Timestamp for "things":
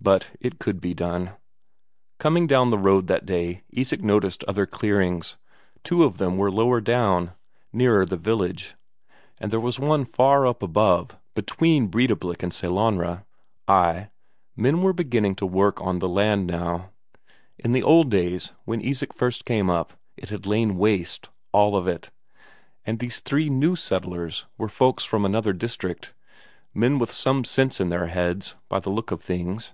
29.22-29.72